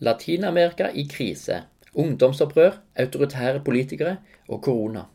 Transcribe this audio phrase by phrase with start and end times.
[0.00, 1.62] Latin-Amerika i krise,
[1.94, 4.16] ungdomsopprør, autoritære politikere
[4.48, 5.06] og korona.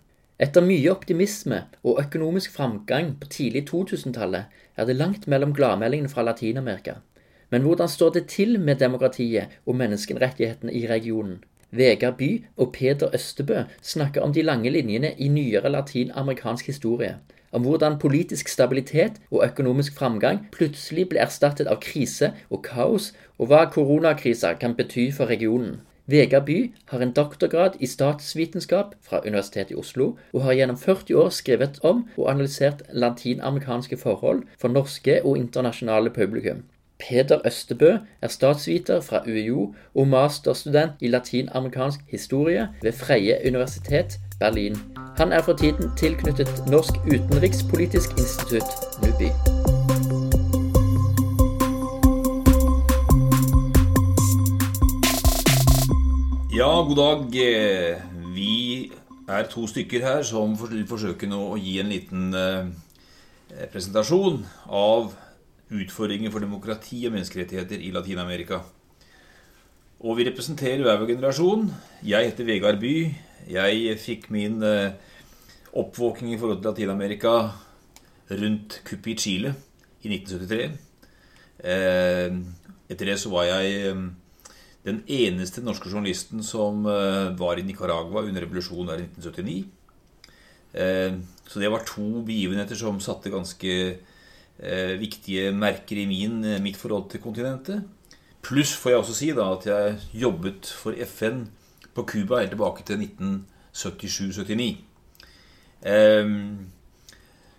[0.41, 6.25] Etter mye optimisme og økonomisk framgang på tidlig 2000-tallet er det langt mellom gladmeldingene fra
[6.25, 6.95] Latin-Amerika.
[7.51, 11.43] Men hvordan står det til med demokratiet og menneskerettighetene i regionen?
[11.71, 17.15] Vegard By og Peder Østebø snakker om de lange linjene i nyere latinamerikansk historie.
[17.51, 23.51] Om hvordan politisk stabilitet og økonomisk framgang plutselig ble erstattet av krise og kaos, og
[23.51, 25.81] hva koronakrisa kan bety for regionen.
[26.11, 31.15] Vegard By har en doktorgrad i statsvitenskap fra Universitetet i Oslo, og har gjennom 40
[31.23, 36.63] år skrevet om og analysert latinamerikanske forhold for norske og internasjonale publikum.
[37.09, 44.77] Peder Østebø er statsviter fra UiO og masterstudent i latinamerikansk historie ved Freie universitet Berlin.
[45.17, 48.69] Han er for tiden tilknyttet Norsk utenrikspolitisk institutt,
[49.01, 49.31] NUBI.
[56.57, 57.17] Ja, god dag.
[58.35, 58.91] Vi
[59.27, 60.53] er to stykker her som
[60.87, 62.69] forsøker nå å gi en liten eh,
[63.73, 65.13] presentasjon av
[65.71, 68.61] utfordringer for demokrati og menneskerettigheter i Latin-Amerika.
[70.01, 71.67] Og vi representerer hver vår generasjon.
[72.03, 72.95] Jeg heter Vegard By.
[73.51, 74.95] Jeg fikk min eh,
[75.77, 77.35] oppvåkning i forhold til Latin-Amerika
[78.31, 79.53] rundt kuppet i Chile
[80.01, 80.71] i 1973.
[81.61, 82.39] Eh,
[82.91, 83.93] etter det så var jeg
[84.85, 89.65] den eneste norske journalisten som eh, var i Nicaragua under revolusjonen der i 1979.
[90.73, 94.10] Eh, så det var to begivenheter som satte ganske eh,
[95.01, 97.81] viktige merker i min, mitt forhold til kontinentet.
[98.45, 101.47] Pluss får jeg også si da at jeg jobbet for FN
[101.95, 103.01] på Cuba helt tilbake til
[103.73, 104.77] 1977-79.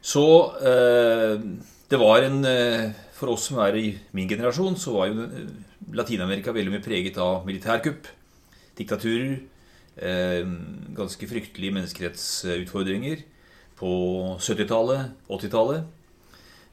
[0.03, 0.27] Så
[1.91, 2.39] det var en
[3.19, 5.27] For oss som er i min generasjon, så var jo
[5.91, 8.07] Latin-Amerika veldig mye preget av militærkupp,
[8.79, 9.41] diktaturer,
[9.97, 10.47] eh,
[10.97, 13.25] ganske fryktelige menneskerettsutfordringer
[13.77, 13.93] på
[14.39, 15.85] 70-tallet, 80-tallet.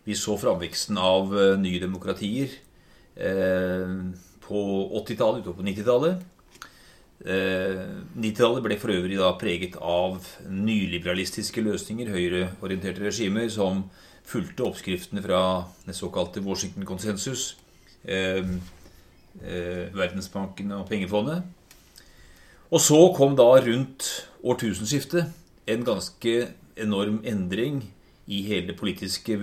[0.09, 2.49] Vi så framveksten av eh, nye demokratier
[3.13, 3.91] eh,
[4.41, 4.61] på
[5.03, 6.27] 80-tallet, utover på 90-tallet.
[7.19, 13.83] 90-tallet ble for øvrig da preget av nyliberalistiske løsninger, høyreorienterte regimer, som
[14.25, 15.41] fulgte oppskriftene fra
[15.83, 17.51] den såkalte Washington-konsensus
[18.07, 18.49] eh,
[19.93, 21.43] Verdensbanken og pengefondet.
[22.71, 24.09] Og så kom da rundt
[24.41, 26.35] årtusenskiftet en ganske
[26.79, 27.83] enorm endring
[28.29, 29.37] i hele det politiske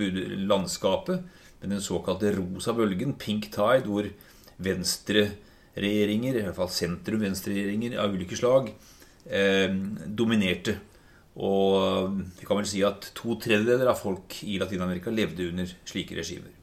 [0.47, 1.23] landskapet
[1.61, 4.07] med den såkalte rosa bølgen, pink tide, hvor
[4.63, 8.69] venstreregjeringer, i hvert fall sentrum-venstreregjeringer av ulike slag,
[9.25, 9.73] eh,
[10.07, 10.77] dominerte.
[11.37, 16.17] Og vi kan vel si at to tredjedeler av folk i Latin-Amerika levde under slike
[16.17, 16.53] regimer.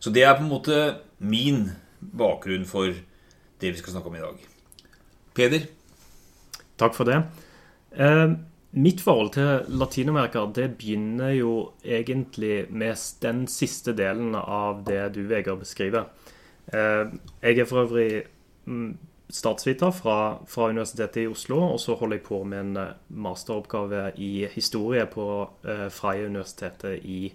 [0.00, 0.78] Så det er på en måte
[1.18, 1.68] min
[2.00, 2.88] bakgrunn for
[3.60, 4.46] det vi skal snakke om i dag.
[5.36, 5.66] Peder?
[6.80, 7.20] Takk for det.
[7.92, 8.32] Eh,
[8.70, 15.24] mitt forhold til Latin-Amerika det begynner jo egentlig med den siste delen av det du,
[15.26, 16.10] Vegard, beskriver.
[16.70, 17.10] Eh,
[17.42, 18.22] jeg er for øvrig
[18.70, 18.92] mm,
[19.30, 24.12] statsviter fra, fra, Universitetet i Oslo, og så holder jeg på med en eh, masteroppgave
[24.22, 25.26] i historie på
[25.66, 27.32] eh, Freie universitetet i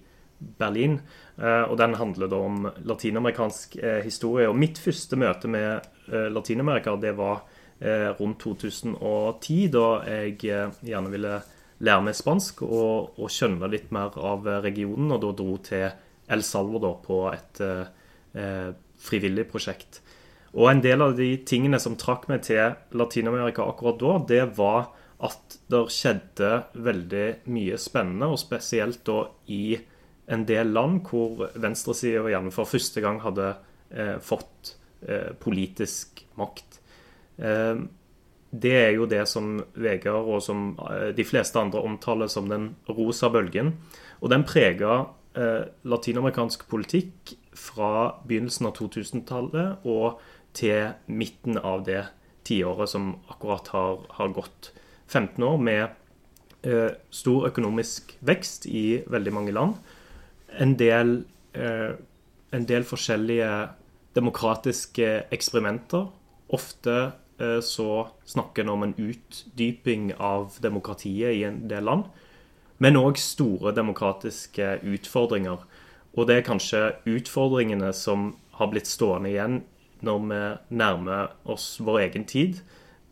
[0.59, 0.99] Berlin.
[1.39, 4.49] Og den handler da om latinamerikansk historie.
[4.51, 7.39] Og mitt første møte med Latin-Amerika det var
[7.81, 11.33] rundt 2010, da jeg gjerne ville
[11.83, 15.89] lære meg spansk og, og skjønne litt mer av regionen, og da dro til
[16.31, 18.71] El Salvador på et eh,
[19.05, 20.01] frivillig prosjekt.
[20.55, 24.93] Og en del av de tingene som trakk meg til Latin-Amerika akkurat da, det var
[25.25, 26.51] at det skjedde
[26.85, 29.77] veldig mye spennende, og spesielt da i
[30.31, 33.51] en del land hvor venstresida gjerne for første gang hadde
[33.91, 34.75] eh, fått
[35.05, 36.79] eh, politisk makt.
[37.37, 37.81] Eh,
[38.55, 42.73] det er jo det som Vegard og som eh, de fleste andre omtaler som den
[42.89, 43.73] rosa bølgen.
[44.21, 45.01] Og den prega
[45.35, 50.21] eh, latinamerikansk politikk fra begynnelsen av 2000-tallet og
[50.55, 52.05] til midten av det
[52.47, 54.71] tiåret som akkurat har, har gått.
[55.07, 55.83] 15 år med
[56.65, 59.75] eh, stor økonomisk vekst i veldig mange land
[60.59, 61.93] en del, eh,
[62.51, 63.69] en del forskjellige
[64.15, 66.07] demokratiske eksperimenter.
[66.49, 72.05] Ofte så snakker en om en utdyping av demokratiet i en del land.
[72.79, 75.65] Men òg store demokratiske utfordringer.
[76.15, 79.59] Og det er kanskje utfordringene som har blitt stående igjen
[80.05, 80.39] når vi
[80.79, 82.61] nærmer oss vår egen tid,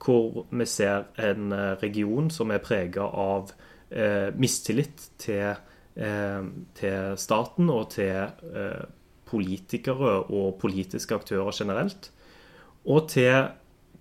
[0.04, 3.52] hvor vi ser en eh, region som er prega av
[3.92, 5.56] eh, mistillit til
[5.96, 8.16] Eh, til staten og til
[8.58, 8.86] eh,
[9.30, 12.12] politikere og politiske aktører generelt.
[12.86, 13.48] og til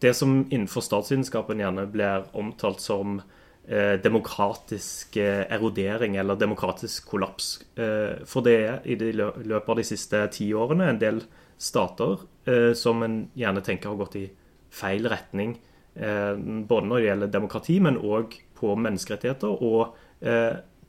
[0.03, 3.21] det som innenfor statsvitenskapen gjerne blir omtalt som
[3.69, 7.55] eh, demokratisk eh, erodering eller demokratisk kollaps.
[7.79, 11.23] Eh, for det er i de løpet av de siste ti årene en del
[11.63, 12.27] stater
[12.75, 14.25] som en gjerne tenker har gått i
[14.75, 15.53] feil retning.
[15.95, 19.93] Både når det gjelder demokrati, men òg på menneskerettigheter og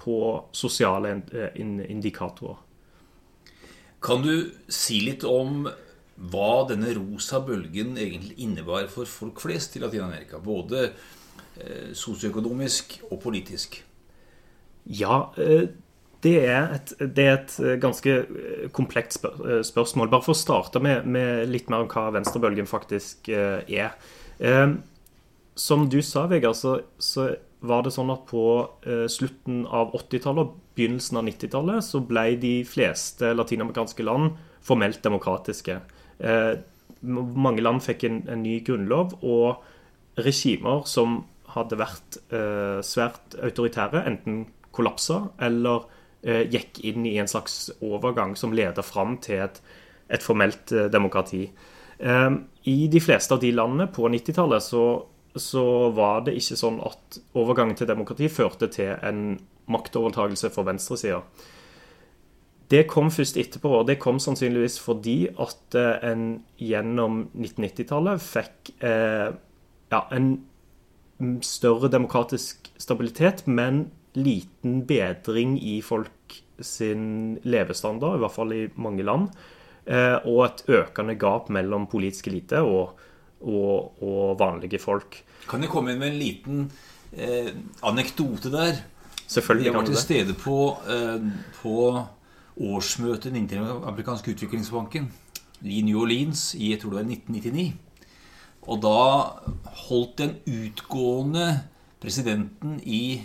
[0.02, 0.16] på
[0.50, 1.12] sosiale
[1.54, 2.58] indikatorer.
[4.02, 5.68] Kan du si litt om
[6.14, 10.38] hva denne rosa bølgen egentlig innebar for folk flest i Latin-Amerika?
[10.44, 13.80] Både eh, sosioøkonomisk og politisk.
[14.86, 15.72] Ja, eh,
[16.24, 18.18] det er, et, det er et eh, ganske
[18.78, 20.12] komplekt spør spørsmål.
[20.14, 23.98] Bare for å starte med, med, litt mer om hva venstrebølgen faktisk er.
[25.58, 27.32] Som du sa, Vegard, så, så
[27.66, 28.46] var det sånn at på
[29.12, 34.34] slutten av 80-tallet og begynnelsen av 90-tallet så ble de fleste latinamerikanske land
[34.64, 35.78] formelt demokratiske.
[36.24, 36.54] Eh,
[37.04, 41.24] mange land fikk en, en, ny grunnlov, og regimer som
[41.54, 44.44] hadde vært eh, svært autoritære, enten
[44.74, 45.86] kollapsa eller
[46.24, 49.60] eh, gikk inn i en slags overgang som leder fram til et,
[50.10, 51.46] et formelt eh, demokrati.
[52.00, 52.30] Eh,
[52.72, 54.86] I de fleste av de landene på 90-tallet så,
[55.36, 59.36] så var det ikke sånn at overgangen til demokrati førte til en
[59.72, 61.22] maktovertagelse for venstresida.
[62.74, 66.24] Det kom først etterpå, og det kom sannsynligvis fordi at eh, en
[66.58, 69.30] gjennom 1990-tallet fikk eh,
[69.94, 70.32] ja, en
[71.46, 73.86] større demokratisk stabilitet, men
[74.18, 79.30] liten bedring i folk sin levestandard, i hvert fall i mange land.
[79.86, 82.94] Eh, og et økende gap mellom politisk elite og,
[83.44, 85.20] og, og, vanlige folk.
[85.50, 86.62] Kan jeg komme inn med en liten
[87.12, 87.52] eh,
[87.84, 88.80] anekdote der?
[89.28, 89.66] Selvfølgelig kan du det.
[89.66, 91.26] Jeg var til stede på, eh,
[91.60, 91.76] på
[92.60, 95.10] årsmøtet i Den interamerikanske utviklingsbanken
[95.64, 97.74] i New Orleans i jeg tror det var 1999.
[98.64, 98.98] Og da
[99.88, 101.48] holdt den utgående
[102.04, 103.22] presidenten i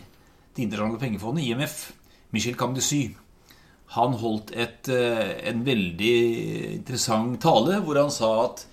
[0.55, 1.93] Det internasjonale pengefondet, IMF,
[2.35, 3.15] Michel Camdesy,
[3.95, 6.17] han holdt et, eh, en veldig
[6.75, 8.65] interessant tale hvor han sa at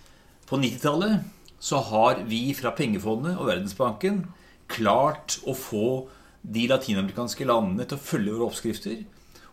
[0.49, 1.21] på 90-tallet
[1.59, 4.23] så har vi fra pengefondet og Verdensbanken
[4.67, 6.07] klart å få
[6.41, 9.05] de latinamerikanske landene til å følge våre oppskrifter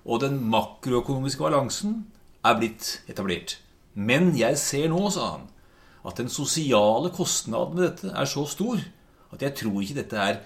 [0.05, 2.03] og den makroøkonomiske balansen
[2.45, 3.59] er blitt etablert.
[3.95, 5.47] Men jeg ser nå, sa han,
[6.07, 8.81] at den sosiale kostnaden med dette er så stor
[9.33, 10.41] at jeg tror ikke dette er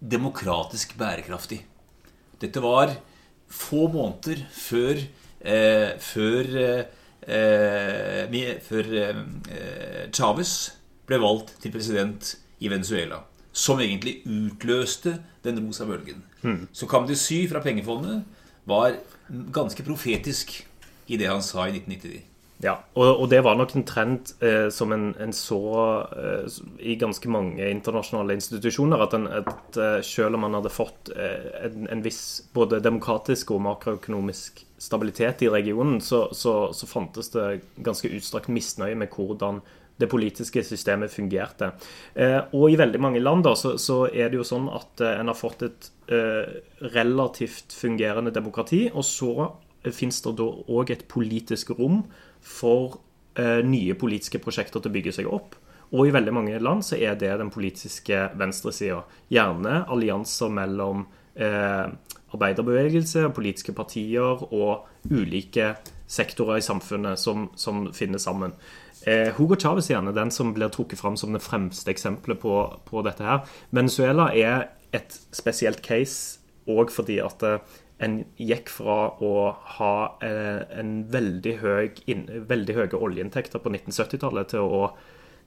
[0.00, 1.60] demokratisk bærekraftig.
[2.40, 2.94] Dette var
[3.50, 5.02] få måneder før,
[5.40, 6.44] eh, før,
[7.26, 10.72] eh, før eh, Chávez
[11.06, 13.24] ble valgt til president i Venezuela.
[13.52, 16.22] Som egentlig utløste den rosa bølgen.
[16.42, 16.68] Mm.
[16.72, 18.24] Så sy fra pengefondet
[18.68, 18.98] var
[19.54, 20.58] ganske profetisk
[21.10, 22.26] i det han sa i 1999.
[22.60, 25.60] Ja, og, og det var nok en trend eh, som en, en så
[26.12, 26.58] eh,
[26.92, 29.00] i ganske mange internasjonale institusjoner.
[29.00, 33.54] At, en, at eh, selv om man hadde fått eh, en, en, viss både demokratisk
[33.56, 39.62] og makroøkonomisk stabilitet i regionen, så, så, så fantes det ganske utstrakt misnøye med hvordan
[40.00, 41.72] det politiske systemet fungerte.
[42.14, 45.30] Eh, og i veldig mange land da, så, er det jo sånn at eh, en
[45.30, 46.60] har fått et eh,
[46.94, 49.50] relativt fungerende demokrati, og så
[49.92, 52.02] finnes det da òg et politisk rom
[52.44, 53.00] for
[53.40, 55.54] nye politiske prosjekter til å bygge seg opp.
[55.96, 59.00] Og i veldig mange land så er det den politiske venstresida.
[59.32, 61.86] Gjerne allianser mellom eh,
[62.30, 65.74] arbeiderbevegelse, politiske partier og ulike
[66.10, 68.54] sektorer i samfunnet som, som finner sammen.
[69.08, 72.56] Eh, Hugo Chávez er gjerne den som blir trukket fram som det fremste eksempelet på,
[72.84, 73.24] på dette.
[73.24, 73.46] her.
[73.70, 76.40] Venezuela er et spesielt case
[76.70, 79.32] òg fordi at eh, en gikk fra å
[79.76, 81.90] ha eh, en veldig, høy,
[82.48, 84.82] veldig høye oljeinntekter på 1970-tallet til å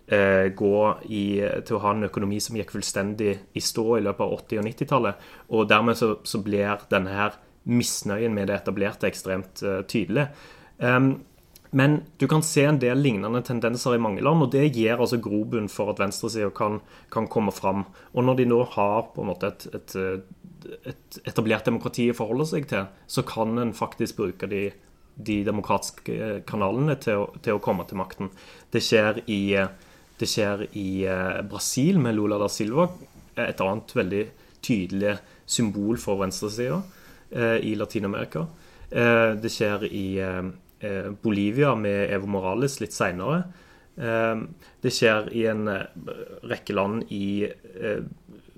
[0.07, 0.75] eh, gå
[1.09, 1.23] i,
[1.65, 4.69] til å ha en økonomi som gikk fullstendig i stå i løpet av 80- og
[4.69, 5.27] 90-tallet.
[5.53, 10.27] Og dermed så, så, blir denne her misnøyen med det etablerte ekstremt tydelig.
[10.83, 11.13] Um,
[11.73, 15.17] men du kan se en del lignende tendenser i mange land, og det gir altså
[15.17, 16.77] grobunn for at venstresida kan,
[17.09, 17.87] kan, komme fram.
[18.13, 19.95] Og når de nå har på en måte et, et,
[20.93, 24.67] et etablert demokrati å forholde seg til, så kan en faktisk bruke de,
[25.17, 28.29] de demokratiske kanalene til å, til å, komme til makten.
[28.69, 29.41] Det skjer i,
[30.21, 32.91] det skjer i eh, Brasil med Lula da Silva,
[33.33, 34.25] et annet veldig
[34.61, 35.17] tydelig
[35.49, 36.83] symbol for venstresida
[37.33, 38.45] eh, i Latin-Amerika.
[38.93, 40.43] Eh, det skjer i Eh,
[41.23, 43.43] Bolivia med Evo Morales litt seinere.
[43.95, 44.43] Eh,
[44.83, 45.87] det skjer i en eh,
[46.49, 47.47] rekke land i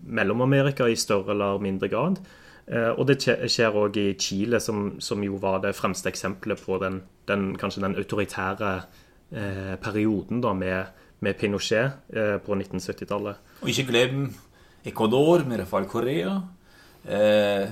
[0.06, 2.20] Mellom-Amerika i større eller mindre grad.
[2.66, 6.96] Og det skjer òg i Chile, som, som, jo var det fremste eksempelet på den,
[7.30, 8.72] den kanskje den autoritære
[9.82, 13.42] perioden da, med, med Pinochet eh, på 1970-tallet.
[13.62, 14.28] Og ikke glem
[14.86, 16.36] Ecuador med Rafael Correa.
[17.06, 17.70] Eh,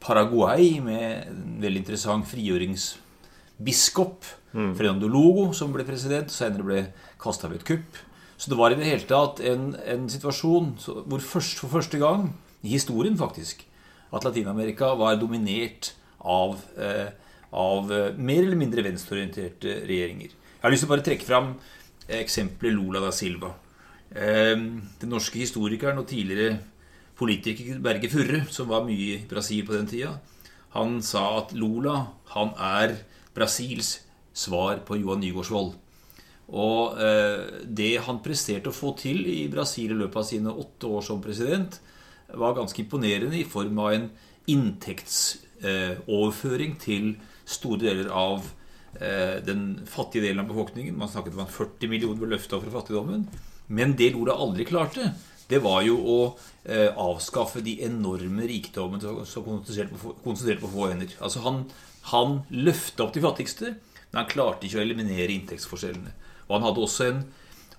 [0.00, 2.28] Paraguay med en veldig interessant
[3.60, 4.24] frigjøringsbiskop.
[4.52, 4.74] Mm.
[4.74, 6.80] Fernando Logo, som ble president, senere ble
[7.20, 7.96] kasta ved et kupp.
[8.36, 10.72] Så det var i det hele tatt en, en situasjon
[11.06, 13.66] hvor først, for første gang i historien faktisk
[14.12, 17.12] at Latin-Amerika var dominert av, eh,
[17.52, 20.32] av eh, mer eller mindre venstreorienterte regjeringer.
[20.32, 21.52] Jeg har lyst til å bare trekke fram
[22.08, 23.52] eksempelet Lula da Silva.
[24.10, 26.58] Eh, den norske historikeren og tidligere
[27.20, 30.16] politiker Berge Furre, som var mye i Brasil på den tida,
[30.74, 32.96] han sa at Lula han er
[33.36, 34.00] Brasils
[34.32, 35.72] svar på Johan Nygaardsvold.
[36.50, 40.86] Og eh, det han presterte å få til i Brasil i løpet av sine åtte
[40.90, 41.80] år som president,
[42.30, 44.10] var ganske imponerende i form av en
[44.50, 47.16] inntektsoverføring til
[47.50, 48.38] store deler av
[48.98, 50.98] eh, den fattige delen av befolkningen.
[50.98, 53.22] Man snakket om at 40 millioner ble løfta fra fattigdommen.
[53.70, 55.12] Men det Lula aldri klarte,
[55.50, 61.10] det var jo å eh, avskaffe de enorme rikdommene som konsentrerte på få hender.
[61.22, 61.56] Altså han,
[62.10, 63.74] han løfta opp de fattigste,
[64.10, 66.14] men han klarte ikke å eliminere inntektsforskjellene.
[66.48, 67.20] Og han hadde også en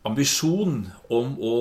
[0.07, 0.77] ambisjon
[1.11, 1.55] om å,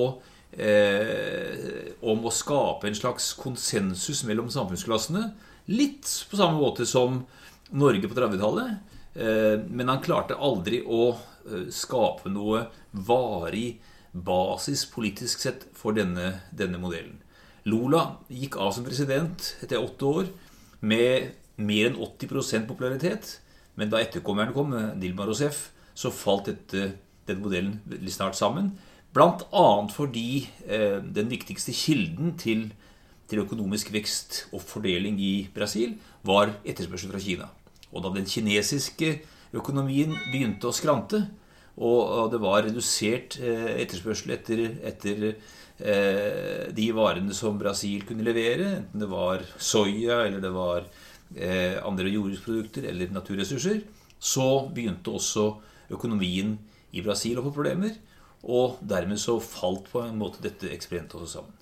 [0.53, 5.33] eh, om å skape en slags konsensus mellom samfunnsklassene.
[5.67, 7.25] Litt på samme måte som
[7.71, 8.79] Norge på 30-tallet.
[9.15, 16.41] Eh, men han klarte aldri å eh, skape noe varig basis politisk sett for denne,
[16.51, 17.19] denne modellen.
[17.67, 20.31] Lola gikk av som president etter åtte år
[20.81, 23.39] med mer enn 80% popularitet.
[23.79, 26.93] Men da etterkommeren kom, Dilma Rousef, så falt dette,
[27.27, 28.71] denne modellen veldig snart sammen.
[29.11, 29.65] Bl.a.
[29.91, 32.69] fordi eh, den viktigste kilden til,
[33.27, 37.49] til, økonomisk vekst og fordeling i Brasil var etterspørsel fra Kina.
[37.91, 39.17] Og da den kinesiske
[39.51, 41.25] økonomien begynte å skrante,
[41.81, 48.77] og det var redusert eh, etterspørsel etter, etter eh, de varene som Brasil kunne levere,
[48.77, 53.81] enten det var soya eller det var eh, andre jordbruksprodukter eller naturressurser,
[54.19, 55.45] så begynte også
[55.95, 56.57] økonomien
[56.91, 57.95] i Brasil å få problemer.
[58.41, 61.57] Og dermed så falt på en måte dette eksperimentet også sammen.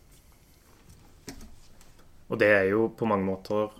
[2.29, 3.71] Og det er jo på mange måter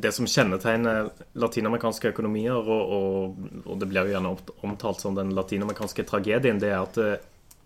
[0.00, 4.34] det som kjennetegner latinamerikanske økonomier, og, og, og, det blir jo gjerne
[4.66, 7.00] omtalt som den latinamerikanske tragedien, det er at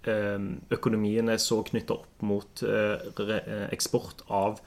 [0.09, 4.61] eh, økonomien er så knytta opp mot eh, eksport av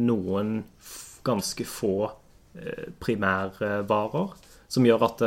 [0.00, 0.60] noen
[1.26, 1.94] ganske få
[2.56, 4.36] eh, primærvarer,
[4.70, 5.24] som gjør at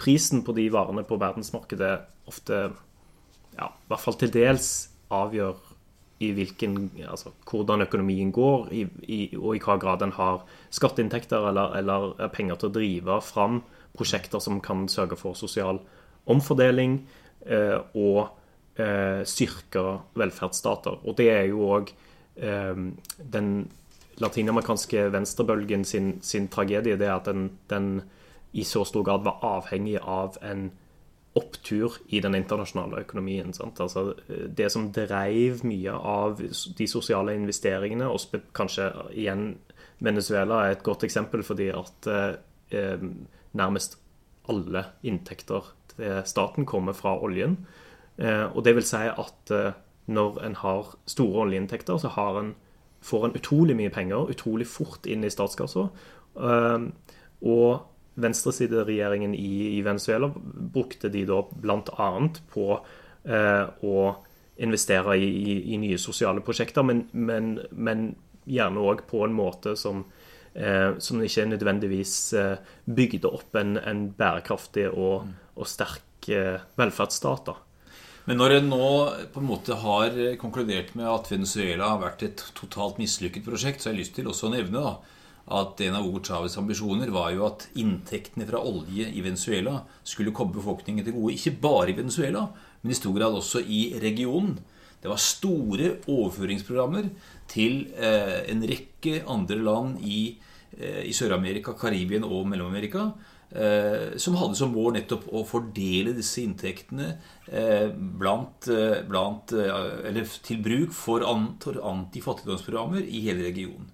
[0.00, 1.92] prisen på de varene på verdensmarkedet
[2.30, 2.62] ofte,
[3.58, 4.70] ja, i hvert fall til dels,
[5.12, 5.58] avgjør
[6.20, 10.42] i hvilken, altså, hvordan økonomien går, i, i, og i hva grad en har
[10.74, 13.62] skatteinntekter eller, eller, penger til å drive fram
[13.96, 15.80] prosjekter som kan sørge for sosial
[16.30, 17.00] omfordeling
[17.46, 18.36] eh, og
[18.76, 19.84] eh, styrke
[20.20, 21.00] velferdsstater.
[21.08, 21.88] Og det er jo òg
[22.36, 22.84] eh,
[23.36, 23.50] den
[24.20, 28.02] latinamerikanske venstrebølgen sin, sin, tragedie, det at den, den
[28.52, 30.70] i så stor grad var avhengig av en
[31.38, 33.52] opptur i den internasjonale økonomien.
[33.62, 36.40] Altså, det som dreiv mye av
[36.76, 39.52] de sosiale investeringene, og kanskje igjen
[40.00, 43.04] Venezuela er et godt eksempel fordi at eh,
[43.52, 43.98] nærmest
[44.50, 47.60] alle inntekter til staten kommer fra oljen.
[48.18, 49.76] Eh, og det vil si at eh,
[50.10, 52.54] når en har store oljeinntekter, så har en,
[53.04, 55.88] får en utrolig mye penger utrolig fort inn i statskassa.
[56.36, 56.88] Eh,
[57.40, 57.70] og
[58.20, 60.30] venstresideregjeringen i, i Venezuela
[60.74, 62.10] brukte de da bl.a.
[62.52, 62.66] på
[63.24, 64.00] eh, å
[64.60, 68.10] investere i, i, i, nye sosiale prosjekter, men, men, men
[68.50, 70.04] gjerne òg på en måte som,
[70.52, 77.48] eh, som ikke nødvendigvis eh, bygde opp en, en bærekraftig og, og sterk eh, velferdsstat.
[77.48, 77.56] da.
[78.28, 78.88] Men når en nå
[79.32, 83.90] på en måte har konkludert med at Venezuela har vært et totalt mislykket prosjekt, så
[83.90, 84.92] har jeg lyst til også å nevne da,
[85.50, 90.34] at en av Hugo Chávez' ambisjoner var jo at inntektene fra olje i Venezuela skulle
[90.36, 91.34] komme befolkningen til gode.
[91.34, 92.44] Ikke bare i Venezuela,
[92.82, 94.60] men i stor grad også i regionen.
[95.00, 97.08] Det var store overføringsprogrammer
[97.50, 100.36] til eh, en rekke andre land i,
[100.76, 103.08] eh, i Sør-Amerika, Karibien og Mellom-Amerika.
[103.50, 107.16] Eh, som hadde som mål nettopp å fordele disse inntektene
[107.50, 109.50] eh, blant, eh, blant,
[110.46, 113.90] til bruk for antifattigdomsprogrammer i hele regionen.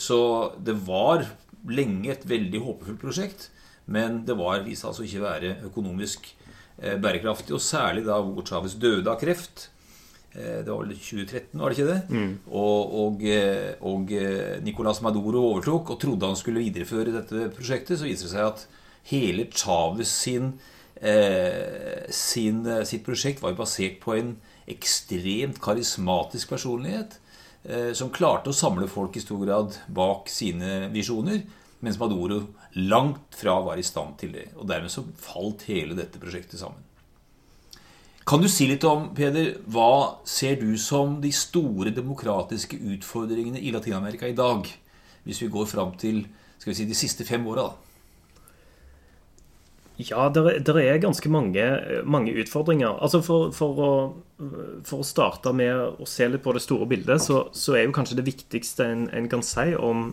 [0.00, 0.18] Så
[0.64, 1.26] det var
[1.68, 3.50] lenge et veldig håpefullt prosjekt.
[3.92, 6.30] Men det var, viste altså ikke være økonomisk
[6.78, 7.52] bærekraftig.
[7.52, 9.66] Og særlig da Hugo Chávez døde av kreft.
[10.34, 12.00] Eh, det var vel 2013, var det ikke det?
[12.10, 12.32] Mm.
[12.50, 13.28] Og, og,
[13.92, 14.16] og,
[14.66, 18.00] Nicolas Maduro overtok og trodde han skulle videreføre dette prosjektet.
[18.00, 18.66] Så viser det seg at
[19.12, 20.52] hele Chávez sin
[21.00, 24.34] eh, sin, sitt prosjekt var basert på en
[24.68, 27.18] ekstremt karismatisk personlighet
[27.64, 31.42] eh, som klarte å samle folk i stor grad bak sine visjoner,
[31.84, 32.42] mens Maduro
[32.74, 34.48] langt fra var i stand til det.
[34.58, 36.87] Og dermed så falt hele dette prosjektet sammen.
[38.28, 43.72] Kan du si litt om, Peder, hva ser du som de store demokratiske utfordringene i
[43.72, 44.68] Latin-Amerika i dag?
[45.24, 46.26] Hvis vi går fram til
[46.58, 47.88] skal vi si, de siste fem åra, da.
[49.98, 51.64] Ja, det er ganske mange,
[52.04, 53.00] mange utfordringer.
[53.02, 53.90] Altså for, for, å,
[54.86, 57.96] for, å, starte med å se litt på det store bildet, så, så er jo
[57.96, 60.12] kanskje det viktigste en, en, kan si om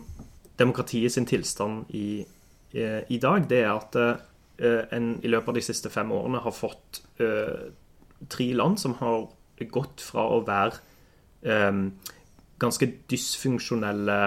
[0.58, 2.24] demokratiet sin tilstand i,
[2.72, 6.42] i, i dag, det er at uh, en i løpet av de siste fem årene
[6.42, 7.68] har fått uh,
[8.32, 9.28] tre land som har
[9.72, 10.80] gått fra å være
[11.44, 11.86] um,
[12.60, 14.18] ganske dysfunksjonelle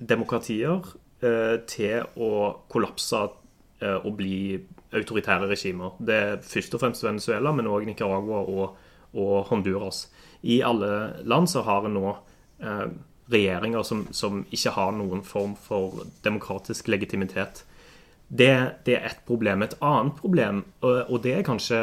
[0.00, 2.32] demokratier uh, til å
[2.70, 3.36] kollapse å
[3.80, 4.60] og bli
[4.92, 5.94] autoritære regimer.
[5.98, 8.76] Det er først og fremst Venezuela, men òg Nicaragua og,
[9.14, 10.08] og, Honduras.
[10.42, 12.12] I alle land så har en nå
[12.64, 12.86] eh,
[13.30, 17.64] regjeringer som, som, ikke har noen form for demokratisk legitimitet.
[18.28, 18.52] Det,
[18.86, 19.62] det er ett problem.
[19.62, 21.80] Et annet problem, og, og det er kanskje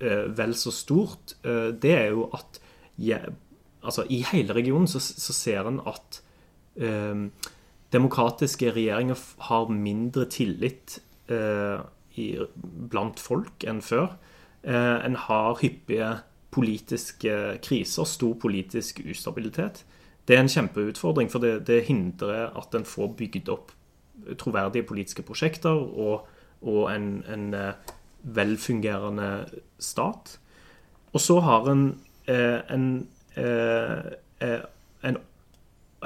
[0.00, 2.60] vel så stort, eh, det er jo at
[3.82, 6.22] altså, i hele regionen så, så ser en at
[6.76, 7.28] eh,
[7.92, 11.80] demokratiske regjeringer har mindre tillit Eh,
[12.18, 12.32] i,
[12.90, 14.16] blant folk enn før.
[14.64, 16.08] Eh, en har hyppige
[16.50, 19.84] politiske kriser, stor politisk ustabilitet.
[20.26, 23.70] Det er en kjempeutfordring, for det, det hindrer at en får bygd opp
[24.40, 26.26] troverdige politiske prosjekter og,
[26.64, 29.46] og en, en eh, velfungerende
[29.78, 30.38] stat.
[31.12, 31.88] Og så har en
[32.28, 33.08] en,
[34.40, 34.62] en,
[35.02, 35.16] en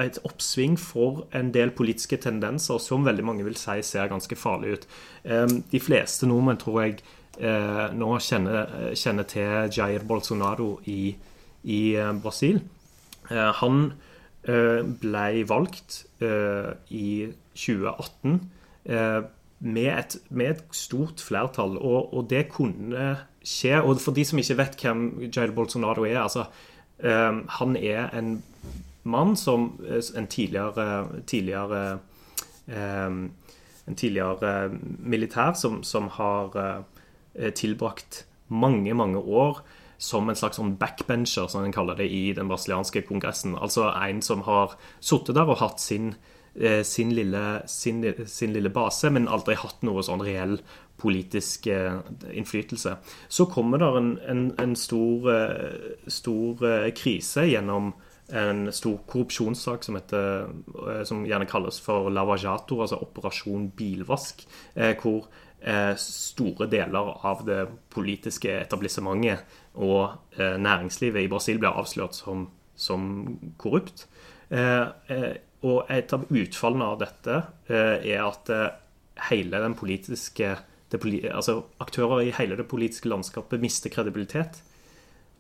[0.00, 4.78] et oppsving for en del politiske tendenser som veldig mange vil si ser ganske farlig
[4.78, 4.86] ut.
[5.72, 7.02] De fleste nordmenn tror jeg
[7.38, 11.12] eh, nå kjenner, kjenner til Jair Bolsonaro i,
[11.64, 12.62] i eh, Brasil.
[13.30, 13.92] Eh, han
[14.42, 17.10] ble valgt i
[17.54, 18.40] 2018
[19.62, 23.12] med et, med et stort flertall, og, og, det kunne
[23.46, 23.78] skje.
[23.80, 26.48] Og for de som ikke vet hvem Jair Bolsonaro er altså,
[27.02, 28.42] Han er en
[29.02, 31.98] mann som eh, en tidligere, tidligere
[32.66, 33.32] um,
[33.88, 39.64] en tidligere militær som, som har uh, tilbrakt mange, mange år
[40.02, 43.54] som en slags sånn backbencher, som en kaller det i den brasilianske kongressen.
[43.54, 46.31] Altså en som har sittet der og hatt sin, eh,
[46.84, 50.58] sin, lille, sin, sin, lille, base, men aldri hatt noe sånn reell
[51.00, 52.92] politisk innflytelse.
[53.32, 55.30] Så kommer det en, en, en stor,
[56.12, 56.66] stor,
[56.98, 57.94] krise gjennom
[58.32, 60.48] en stor korrupsjonssak som, heter,
[60.88, 65.28] eh, som gjerne kalles for lavajator, altså Operasjon bilvask, eh, hvor
[65.60, 73.04] eh, store deler av det politiske etablissementet og næringslivet i Brasil blir avslørt som, som
[73.60, 74.06] korrupt.
[75.62, 77.36] Og et av utfallene av dette
[77.70, 78.50] er at
[79.30, 80.56] hele den politiske
[80.92, 84.62] altså Aktører i hele det politiske landskapet mister kredibilitet.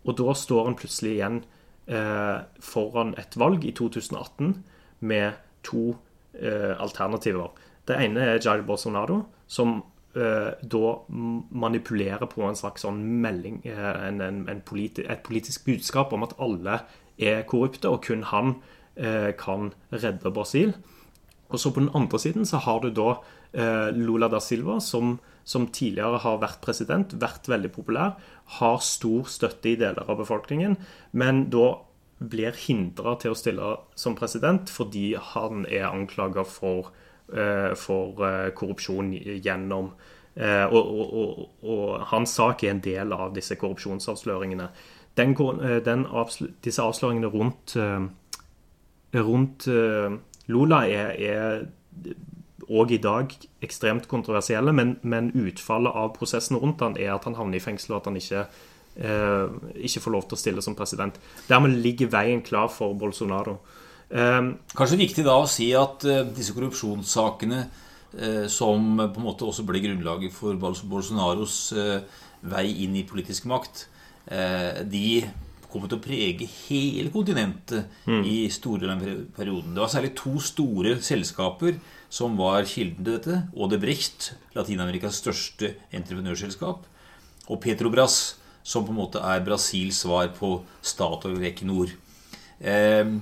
[0.04, 1.42] Og da står en plutselig igjen
[1.86, 4.54] eh, foran et valg i 2018
[5.00, 5.32] med
[5.62, 5.96] to
[6.34, 7.52] eh, alternativer.
[7.86, 9.82] Det ene er Jair Bolsonaro, som
[10.16, 10.94] eh, da
[11.50, 16.24] manipulerer på en slags sånn melding, eh, en, en, en politi et politisk budskap om
[16.26, 16.80] at alle
[17.18, 18.81] er korrupte, og kun han eh,
[19.38, 20.74] kan redde Brasil.
[21.52, 23.14] Og så på den andre siden så har du da
[23.52, 28.14] eh, Lula da Silva, som som tidligere har vært president, vært veldig populær,
[28.58, 30.76] har stor støtte i deler av befolkningen,
[31.18, 31.80] men da
[32.22, 36.92] blir hindra til å stille som president fordi han er anklaga for,
[37.34, 38.22] uh, for
[38.54, 39.94] korrupsjon gjennom
[40.32, 44.70] og, og, og, hans sak er en del av disse korrupsjonsavsløringene.
[45.18, 45.34] Den,
[45.84, 46.06] den
[46.64, 47.74] disse avsløringene rundt,
[49.12, 49.66] rundt
[50.48, 51.64] Lola er, er
[52.72, 53.32] òg i dag
[53.64, 57.94] ekstremt kontroversielle, men, men, utfallet av prosessen rundt han er at han havner i fengsel,
[57.94, 58.42] og at han ikke,
[58.96, 59.54] eh,
[59.88, 61.18] ikke får lov til å stille som president.
[61.48, 63.58] Dermed ligger veien klar for Bolsonaro.
[64.10, 64.42] Eh,
[64.76, 67.62] Kanskje viktig da å si at eh, disse korrupsjonssakene,
[68.18, 73.46] eh, som på en måte også ble grunnlaget for Bolsonaros eh, vei inn i politisk
[73.50, 73.86] makt,
[74.26, 75.22] eh, de
[75.72, 78.22] kommer til å prege hele kontinentet mm.
[78.28, 78.96] i store
[79.36, 79.72] perioden.
[79.74, 81.78] Det var særlig to store selskaper
[82.12, 83.40] som var kilden til dette.
[83.56, 86.84] Odebrecht, Latin-Amerikas største entreprenørselskap,
[87.48, 91.94] og Petrobras, som på en måte er Brasils svar på Statoil og Equinor.
[92.60, 93.16] Eh,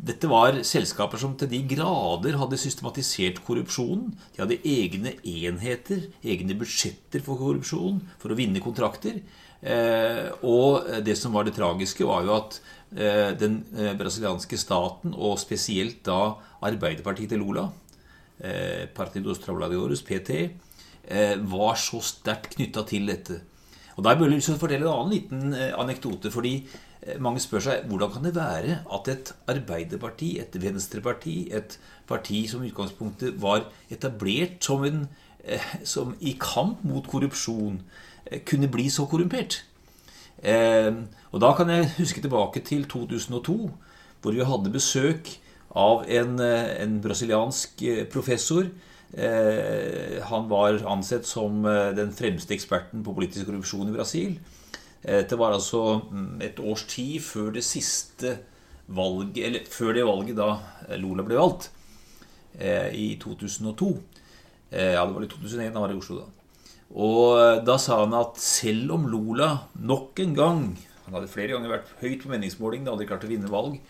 [0.00, 4.14] dette var selskaper som til de grader hadde systematisert korrupsjonen.
[4.32, 9.20] De hadde egne enheter, egne budsjetter for korrupsjon, for å vinne kontrakter.
[9.60, 12.56] Eh, og det som var det tragiske, var jo at
[12.96, 17.68] eh, den eh, brasilianske staten, og spesielt da Arbeiderpartiet til Lula,
[18.96, 20.30] Partidos Trabalhadores, PT,
[21.52, 23.34] var så sterkt knytta til dette.
[23.98, 26.30] Og Der bør jeg fortelle en annen liten anekdote.
[26.30, 26.66] fordi
[27.18, 32.64] mange spør seg hvordan kan det være at et arbeiderparti, et venstreparti, et parti som
[32.64, 35.06] i utgangspunktet var etablert som, en,
[35.84, 37.82] som i kamp mot korrupsjon,
[38.46, 39.62] kunne bli så korrumpert.
[40.42, 40.92] Eh,
[41.30, 43.58] og da kan jeg huske tilbake til 2002,
[44.20, 45.34] hvor vi hadde besøk
[45.76, 48.70] av en, eh, en brasiliansk eh, professor.
[49.12, 54.36] Eh, han var ansett som eh, den fremste eksperten på politisk korrupsjon i Brasil.
[55.02, 58.38] Eh, det var altså mm, et års tid før det siste
[58.90, 60.48] valget Eller før det valget da
[60.98, 61.70] Lola ble valgt,
[62.58, 63.90] i 2002.
[64.72, 65.72] Ja, det var i 2001.
[65.72, 66.39] Han var i Oslo da.
[66.90, 70.62] Og eh, da sa han at selv om Lola nok en gang
[71.06, 73.80] Han hadde flere ganger vært høyt på meningsmålingene, aldri klart å vinne valg.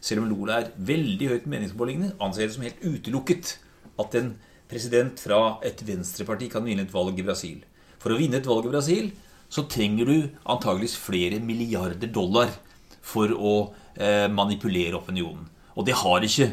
[0.00, 3.56] Selv om Lola er veldig høyt på meningsmålingene, anser det som helt utelukket
[4.00, 4.30] at en
[4.70, 7.58] president fra et venstreparti kan vinne et valg i Brasil.
[7.98, 9.10] For å vinne et valg i Brasil
[9.50, 12.52] så trenger du antageligvis flere milliarder dollar
[13.02, 13.54] for å
[13.98, 15.48] eh, manipulere opinionen.
[15.74, 16.52] Og det har ikke,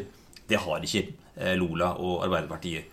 [0.50, 1.04] det har ikke
[1.36, 2.90] eh, Lola og Arbeiderpartiet.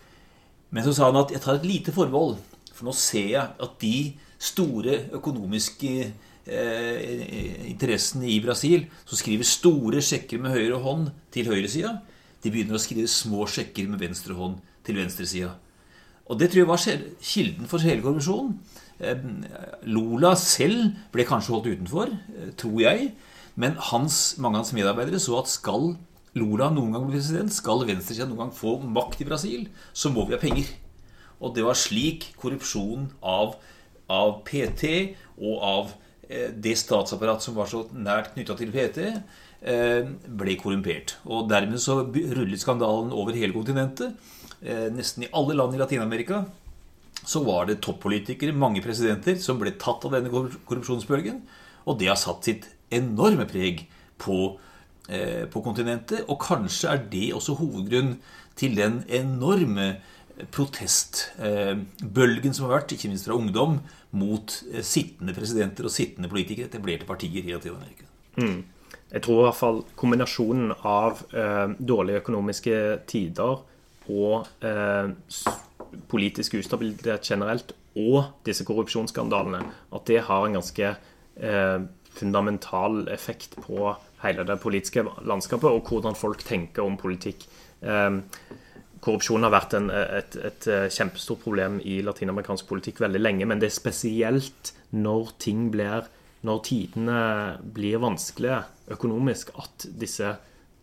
[0.70, 2.38] Men så sa han at jeg tar et lite forbehold.
[2.76, 3.96] For nå ser jeg at de
[4.36, 11.96] store økonomiske eh, interessene i Brasil, som skriver store sjekker med høyre hånd til høyresida,
[12.44, 15.54] de begynner å skrive små sjekker med venstre hånd til venstresida.
[16.26, 16.84] Og det tror jeg var
[17.22, 18.58] kilden for hele korrupsjonen.
[19.00, 19.24] Eh,
[19.88, 23.12] Lola selv ble kanskje holdt utenfor, eh, tror jeg.
[23.56, 25.94] Men hans, mange av hans medarbeidere så at skal
[26.36, 30.26] Lola noen gang bli president, skal venstresida noen gang få makt i Brasil, så må
[30.28, 30.68] vi ha penger.
[31.40, 33.56] Og det var slik korrupsjonen av,
[34.12, 35.90] av PT og av
[36.28, 39.02] eh, det statsapparat som var så nært knytta til PT,
[39.66, 41.18] eh, ble korrumpert.
[41.28, 44.16] Og dermed så rullet skandalen over hele kontinentet.
[44.62, 46.44] Eh, nesten i alle land i Latin-Amerika
[47.26, 51.40] så var det toppolitikere, mange presidenter, som ble tatt av denne korrupsjonsbølgen.
[51.86, 53.86] Og det har satt sitt enorme preg
[54.18, 54.58] på,
[55.08, 56.24] eh, på kontinentet.
[56.28, 58.16] Og kanskje er det også hovedgrunn
[58.54, 60.00] til den enorme
[60.52, 63.72] protestbølgen som har vært, ikke minst fra ungdom,
[64.16, 68.04] mot eh, sittende presidenter og sittende politikere, etablerte partier i Latin-Amerika.
[68.40, 68.60] Mm.
[69.12, 72.76] Jeg tror i hvert fall kombinasjonen av eh, dårlige økonomiske
[73.08, 73.54] tider
[74.12, 75.06] og eh,
[76.10, 79.60] politisk ustabilitet generelt, og disse korrupsjonsskandalene,
[79.96, 81.78] at det har en ganske eh,
[82.16, 83.76] fundamental effekt på
[84.22, 87.46] hele det politiske landskapet, og hvordan folk tenker om politikk.
[87.80, 88.12] Eh,
[89.06, 93.46] Korrupsjon har vært en, et, et, et, kjempestort problem i latinamerikansk politikk veldig lenge.
[93.46, 96.12] Men det er spesielt når ting blir
[96.46, 97.20] Når tidene
[97.74, 98.60] blir vanskelige
[98.92, 100.28] økonomisk, at, disse,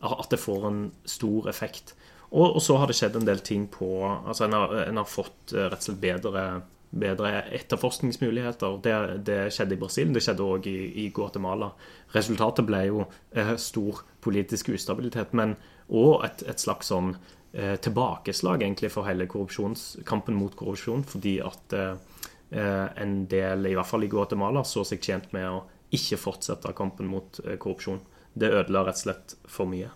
[0.02, 1.94] at det får en stor effekt.
[2.34, 5.08] Og, og, så har det skjedd en del ting på altså En har, en har
[5.08, 6.46] fått eh, rett og slett bedre,
[6.90, 8.80] bedre etterforskningsmuligheter.
[8.84, 8.96] Det,
[9.30, 11.70] det, skjedde i Brasil, det skjedde òg i, i, Guatemala.
[12.18, 13.06] Resultatet ble jo
[13.38, 15.56] eh, stor politisk ustabilitet, men
[15.94, 17.14] òg et, et slags sånn
[17.54, 19.28] eh, tilbakeslag egentlig for hele
[20.06, 21.04] kampen mot korrupsjon.
[21.08, 21.96] Fordi at eh,
[23.04, 25.64] en del, i hvert fall i Guatemala, så seg tjent med å
[25.94, 28.02] ikke fortsette kampen mot eh, korrupsjon.
[28.34, 29.92] Det ødela rett og slett for mye.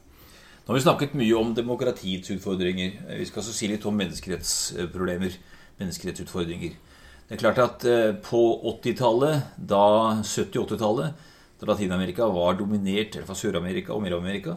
[0.64, 3.00] Nå har vi snakket mye om demokratiets utfordringer.
[3.18, 5.38] Vi skal også si litt om menneskerettsproblemer.
[5.78, 6.76] Menneskerettsutfordringer.
[7.28, 7.84] Det er klart at
[8.24, 8.40] på
[8.72, 9.84] 80-tallet, da
[10.24, 11.26] 70-80-tallet,
[11.60, 14.56] da Latin-Amerika var dominert, eller fra Sør-Amerika og Mellom-Amerika,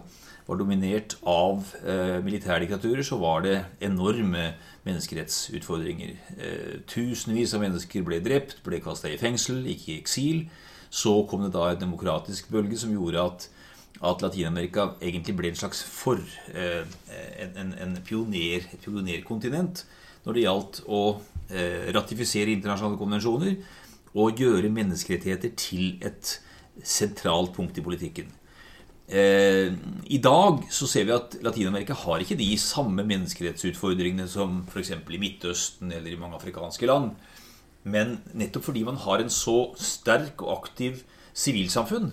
[0.50, 3.54] var dominert av eh, militærdiktaturer, så var det
[3.86, 4.50] enorme
[4.86, 6.16] menneskerettsutfordringer.
[6.34, 10.42] Eh, tusenvis av mennesker ble drept, ble kasta i fengsel, gikk i eksil.
[10.90, 13.46] Så kom det da en demokratisk bølge som gjorde at,
[14.10, 16.18] at Latin-Amerika egentlig ble en slags for,
[16.50, 16.82] eh,
[17.44, 19.84] en, en, en pioner, et pionerkontinent
[20.24, 21.04] når det gjaldt å
[21.46, 23.54] eh, ratifisere internasjonale konvensjoner
[24.18, 26.34] og gjøre menneskerettigheter til et
[26.82, 28.39] sentralt punkt i politikken.
[29.10, 29.72] Eh,
[30.06, 34.92] I dag så ser vi at Latin-Amerika har ikke de samme menneskerettsutfordringene som f.eks.
[34.94, 37.10] i Midtøsten eller i mange afrikanske land.
[37.82, 41.02] Men nettopp fordi man har en så sterk og aktiv
[41.34, 42.12] sivilsamfunn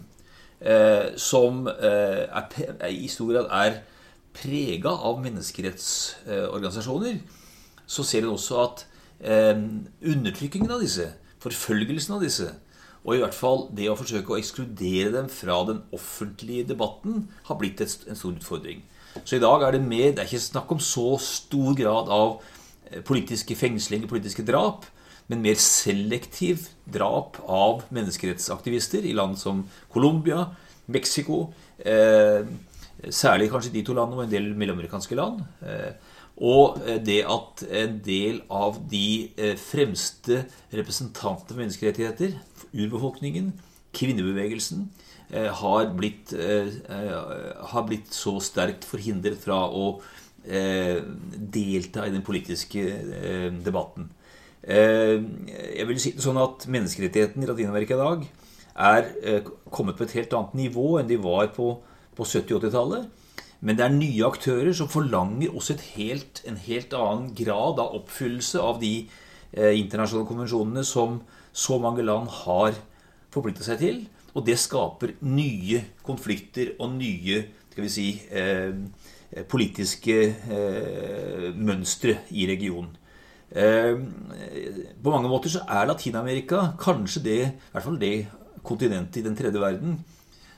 [0.62, 3.81] eh, som eh, er, i stor grad er
[4.38, 7.19] prega av menneskerettsorganisasjoner,
[7.86, 8.86] så ser en også at
[9.21, 9.57] eh,
[10.01, 11.12] undertrykkingen av disse,
[11.43, 12.51] forfølgelsen av disse,
[13.07, 17.59] Og i hvert fall det å forsøke å ekskludere dem fra den offentlige debatten har
[17.59, 18.83] blitt en stor utfordring.
[19.23, 22.41] Så i dag er det mer Det er ikke snakk om så stor grad av
[22.91, 24.85] eh, politiske fengslinger, politiske drap,
[25.27, 30.45] men mer selektiv drap av menneskerettsaktivister i land som Colombia,
[30.87, 31.47] Mexico
[31.79, 32.45] eh,
[33.13, 35.43] Særlig kanskje de to landene og en del mellomamerikanske land.
[35.61, 35.91] Eh,
[36.41, 40.43] og eh, det at en del av de eh, fremste
[40.73, 42.33] representantene for menneskerettigheter,
[42.73, 43.51] urbefolkningen,
[43.97, 44.88] kvinnebevegelsen,
[45.30, 49.99] eh, har blitt, har blitt så sterkt forhindret fra å
[50.47, 52.80] delta i den politiske
[53.65, 54.06] debatten.
[54.63, 58.23] Jeg vil si det sånn at Menneskerettigheten i Latin-Amerika i dag
[58.88, 61.73] er kommet på et helt annet nivå enn de var på,
[62.15, 63.10] på 70-80-tallet.
[63.60, 68.62] Men det er nye aktører som forlanger også helt, en helt annen grad av oppfyllelse
[68.62, 71.21] av de eh, internasjonale konvensjonene som
[71.57, 72.77] så mange land har
[73.33, 74.01] forpliktet seg til.
[74.37, 77.41] Og det skaper nye konflikter og nye
[77.71, 78.73] skal vi si, eh,
[79.49, 80.15] politiske
[80.49, 82.95] eh, mønstre i regionen.
[83.51, 83.93] Eh,
[85.03, 88.27] på mange måter så er Latin-Amerika kanskje det, i hvert fall det
[88.65, 89.99] kontinentet i den tredje verden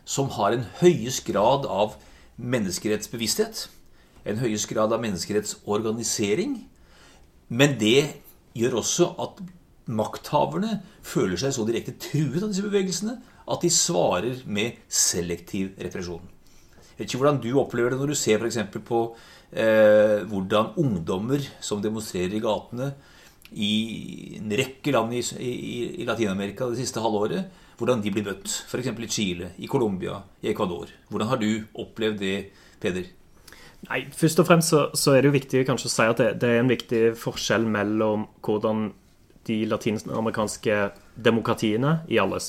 [0.05, 1.97] som har en høyest grad av
[2.39, 3.67] menneskerettsbevissthet,
[4.25, 6.55] en høyest grad av menneskerettsorganisering.
[7.49, 8.23] Men det
[8.57, 9.43] gjør også at
[9.89, 13.17] makthaverne føler seg så direkte truet av disse bevegelsene
[13.49, 16.25] at de svarer med selektiv represjon.
[16.79, 18.59] Jeg vet ikke hvordan du opplever det når du ser f.eks.
[18.85, 19.03] på
[19.55, 22.91] eh, hvordan ungdommer som demonstrerer i gatene
[23.57, 23.71] i
[24.37, 25.53] en rekke land i, i,
[26.03, 27.47] i Latin-Amerika det siste halvåret,
[27.79, 28.51] hvordan de blir møtt.
[28.67, 28.91] F.eks.
[28.91, 30.91] i Chile, i Colombia, i Ecuador.
[31.09, 31.49] Hvordan har du
[31.79, 32.35] opplevd det,
[32.79, 33.07] Peder?
[33.87, 36.33] Nei, Først og fremst så, så er det jo viktig kanskje å si at det,
[36.41, 38.89] det, er en viktig forskjell mellom hvordan
[39.49, 40.77] de latinamerikanske
[41.19, 42.39] demokratiene i alle,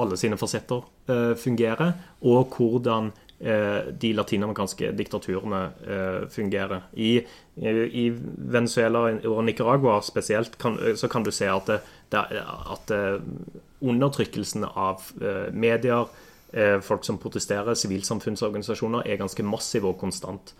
[0.00, 1.92] alle sine fasetter uh, fungerer,
[2.24, 6.88] og hvordan uh, de latinamerikanske diktaturene uh, fungerer.
[6.96, 7.20] I,
[7.56, 8.08] I,
[8.56, 11.70] Venezuela og Nicaragua spesielt kan, så kan du se at,
[12.12, 12.26] det,
[12.72, 12.96] at
[13.80, 16.06] undertrykkelsen av eh, medier,
[16.52, 20.54] eh, folk som protesterer, sivilsamfunnsorganisasjoner, er ganske massiv og konstant.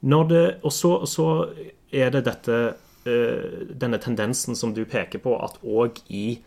[0.00, 1.28] Når det, og så, så,
[1.92, 6.40] er det dette, eh, denne tendensen som du peker på, at òg i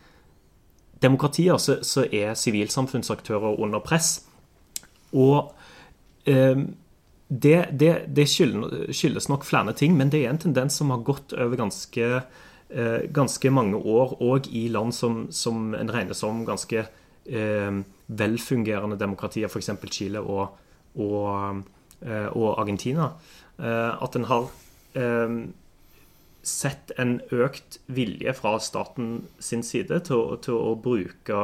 [1.02, 4.20] demokratier så, så er sivilsamfunnsaktører under press.
[5.18, 5.52] Og
[6.30, 6.64] eh,
[7.28, 11.34] det, det, det, skyldes nok flere ting, men det er en tendens som har gått
[11.34, 12.08] over ganske
[12.70, 19.00] eh, ganske mange år, og i land som, som en regner som ganske eh, velfungerende
[19.00, 19.72] demokratier, f.eks.
[19.92, 20.58] Chile og,
[21.00, 21.64] og,
[22.04, 23.14] eh, og Argentina.
[23.58, 24.52] Eh, at en har
[25.00, 25.40] eh,
[26.48, 31.42] sett en økt vilje fra staten sin side til, til å bruke,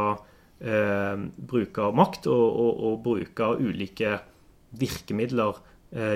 [0.62, 4.20] eh, bruke makt og, og, og, bruke ulike
[4.78, 5.64] virkemidler,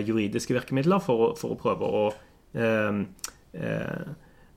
[0.03, 2.01] juridiske virkemidler, for, for å prøve å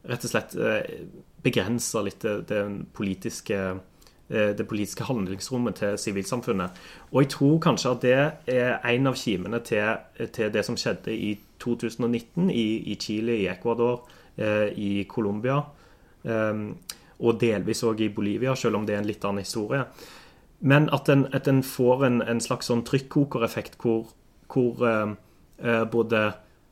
[0.05, 1.05] rett og slett eh,
[1.45, 2.63] begrenser litt det,
[2.97, 3.83] politiske, eh,
[4.29, 6.79] det politiske handlingsrommet til sivilsamfunnet.
[7.13, 8.15] Og jeg tror kanskje at det
[8.55, 9.99] er en av kimene til,
[10.33, 15.63] til det som skjedde i 2019 i, i Chile, i Ecuador, eh, i Colombia.
[17.19, 19.85] og delvis òg i Bolivia, selv om det er en litt annen historie.
[20.61, 24.09] Men at en, at en får en, en, slags sånn trykkokereffekt hvor,
[24.49, 26.23] hvor eh, både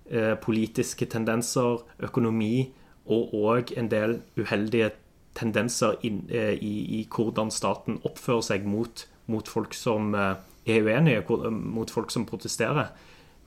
[0.08, 2.72] eh, politiske tendenser, økonomi
[3.12, 4.92] og òg en del uheldige
[5.38, 10.34] tendenser inn, eh, i, i, hvordan staten oppfører seg mot, mot folk som eh,
[10.68, 12.92] er uenige, mot folk som protesterer.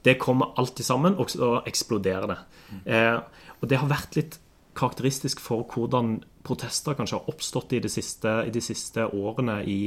[0.06, 2.40] Det kommer alltid sammen, og så eksploderer det.
[2.86, 3.20] Eh,
[3.62, 4.40] og det har vært litt
[4.76, 9.80] karakteristisk for hvordan protester kanskje har oppstått i de siste, i de siste årene i,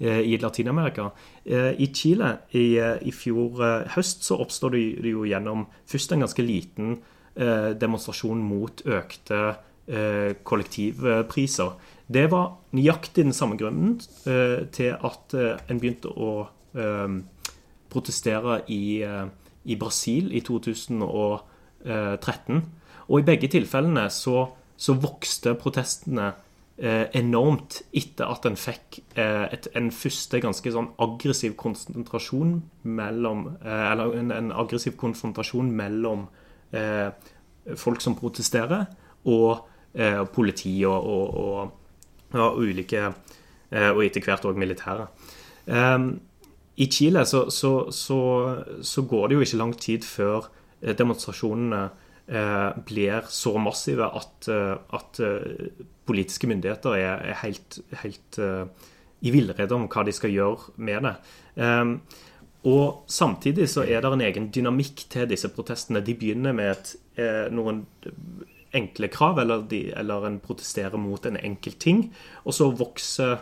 [0.00, 1.10] eh, i Latin-Amerika.
[1.44, 3.62] I Chile i, i fjor
[3.94, 6.96] høst så oppstår det jo gjennom først en ganske liten
[7.34, 11.70] Eh, demonstrasjon mot økte eh, kollektivpriser.
[12.06, 16.48] Det var nøyaktig den samme grunnen eh, til at en begynte å
[17.94, 18.98] protestere i,
[19.62, 22.56] i Brasil i 2013.
[23.06, 26.32] Og i begge tilfellene så, så vokste protestene
[27.14, 34.34] enormt etter at en fikk et, en første ganske sånn aggressiv konsentrasjon mellom Eller en,
[34.34, 36.26] en aggressiv konfrontasjon mellom
[36.74, 37.14] eh,
[37.76, 38.86] folk som protesterer,
[39.24, 39.64] og
[39.94, 43.02] eh, politi og, og, og, og ulike
[43.70, 45.08] eh, Og etter hvert òg militære.
[45.66, 45.98] Eh,
[46.76, 48.20] I Chile så, så, så,
[48.82, 50.50] så, går det jo ikke lang tid før
[50.84, 51.86] demonstrasjonene
[52.88, 55.18] blir så massive at, at
[56.08, 58.38] politiske myndigheter er, er helt, helt
[59.20, 61.14] i villrede om hva de skal gjøre med det.
[62.64, 66.00] Og Samtidig så er det en egen dynamikk til disse protestene.
[66.04, 66.94] De begynner med et,
[67.52, 67.84] noen
[68.74, 72.06] enkle krav, eller, de, eller en protesterer mot en enkel ting.
[72.44, 73.38] Og så vokser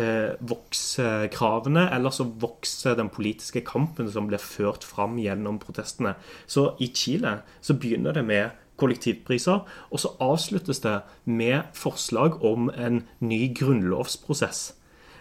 [0.00, 6.16] eh, vokser kravene, eller så vokser den politiske kampen som blir ført fram gjennom protestene.
[6.46, 12.70] Så i Chile så begynner det med kollektivpriser, og så avsluttes det med forslag om
[12.72, 14.70] en ny grunnlovsprosess.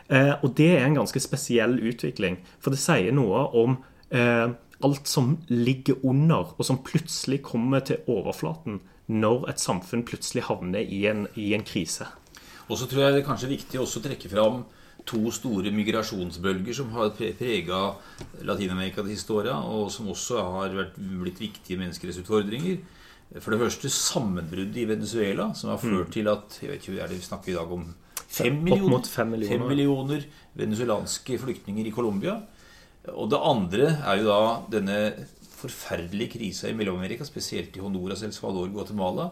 [0.10, 3.78] Eh, og det er en ganske spesiell utvikling, for det sier noe om
[4.16, 4.48] eh,
[4.80, 10.86] alt som ligger under, og som plutselig kommer til overflaten når et samfunn plutselig havner
[10.86, 12.08] i en, i en krise.
[12.70, 14.62] Og så tror jeg det er kanskje viktig også å trekke fram
[15.10, 17.80] to store migrasjonsbølger som har prega
[18.46, 22.78] Latin-Amerika de siste åra, og som også har vært, blitt viktige menneskerettsutfordringer.
[23.40, 26.14] For det første sammenbruddet i Venezuela, som har ført mm.
[26.14, 27.90] til at jeg vet ikke, er det vi snakker i dag om
[28.30, 29.58] fem millioner, fem millioner.
[29.58, 30.26] Fem millioner
[30.60, 32.40] venezuelanske flyktninger i Colombia.
[33.16, 34.42] Og det andre er jo da
[34.74, 34.98] denne
[35.60, 39.30] forferdelige krisa i Mellom-Amerika, spesielt i Honduras, El Salvador, Guatemala,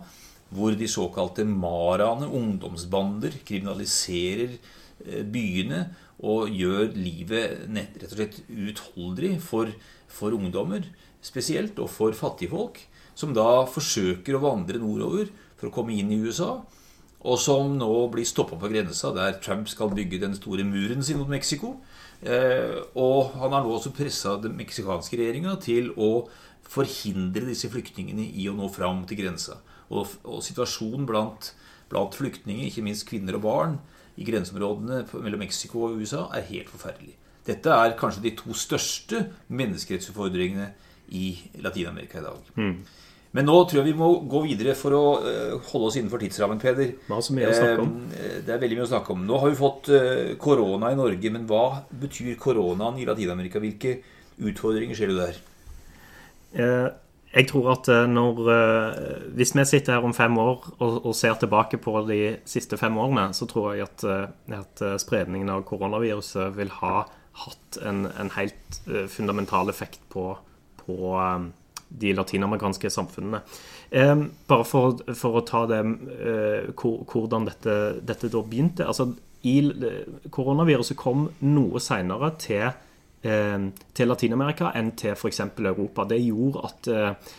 [0.49, 5.87] hvor de såkalte maraene, ungdomsbander, kriminaliserer eh, byene
[6.25, 9.73] og gjør livet rett og slett uutholdelig for,
[10.07, 10.87] for, ungdommer
[11.21, 12.79] spesielt, og for fattigfolk,
[13.17, 16.61] som da forsøker å vandre nordover for å komme inn i USA,
[17.27, 21.19] og som nå blir stoppa på grensa der Trump skal bygge den store muren sin
[21.19, 21.75] mot Mexico.
[22.21, 26.27] Eh, og han har nå også pressa den meksikanske regjeringa til å
[26.67, 29.59] forhindre disse flyktningene i å nå fram til grensa.
[29.87, 31.53] Og, og situasjonen blant,
[31.91, 33.79] blant, flyktninger, ikke minst kvinner og barn,
[34.17, 37.13] i grenseområdene mellom Mexico og USA er helt forferdelig.
[37.47, 40.71] Dette er kanskje de to største menneskerettsutfordringene
[41.15, 41.29] i
[41.63, 42.49] Latin-Amerika i dag.
[42.57, 42.79] Mm.
[43.35, 46.61] Men nå tror jeg vi må gå videre for å uh, holde oss innenfor tidsrammen,
[46.61, 46.93] Peder.
[47.09, 47.95] Hva så mye å snakke om?
[48.13, 49.25] Uh, det er veldig mye å snakke om.
[49.27, 49.91] Nå har vi fått
[50.41, 53.61] korona i Norge, men hva betyr koronaen i Latin-Amerika?
[53.63, 53.99] Hvilke
[54.37, 55.43] utfordringer ser du der?
[57.37, 58.99] Jeg tror at eh, når eh,
[59.37, 62.97] Hvis vi sitter her om fem år og, og ser tilbake på de siste fem
[62.97, 67.05] årene, så tror jeg at, eh, at spredningen av koronaviruset vil ha
[67.43, 68.79] hatt en, en helt
[69.13, 70.31] fundamental effekt på,
[70.79, 70.97] på
[71.89, 73.41] de latinamerikanske samfunnene.
[74.47, 75.79] bare for, for, å ta det
[76.75, 78.85] hvordan dette, dette da begynte.
[78.85, 79.13] altså
[79.47, 79.61] i,
[80.33, 82.67] Koronaviruset kom noe seinere til
[83.27, 83.59] Eh,
[83.97, 85.41] til Latin-Amerika enn til f.eks.
[85.57, 86.05] Europa.
[86.05, 87.31] Det gjorde at eh,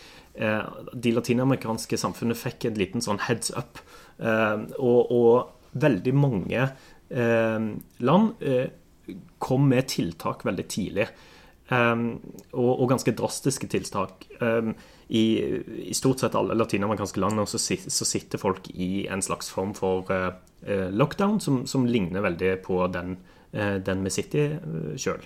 [0.43, 3.83] eh, de latinamerikanske samfunnene fikk en liten sånn heads up.
[4.19, 6.65] Og, og veldig mange
[8.03, 8.33] land
[9.39, 11.05] kom med tiltak veldig tidlig.
[11.69, 14.25] Og, og ganske drastiske tiltak.
[15.09, 15.25] I,
[15.89, 20.09] I, stort sett alle latinamerikanske land så, så, sitter folk i en slags form for
[20.65, 23.19] lockdown som, som ligner veldig på den,
[23.53, 25.25] den vi sitter i sjøl.